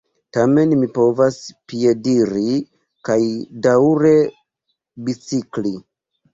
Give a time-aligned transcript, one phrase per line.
[0.35, 1.37] Tamen mi povas
[1.73, 2.57] piediri
[3.11, 3.21] kaj
[3.69, 4.17] daŭre
[5.07, 5.79] bicikli.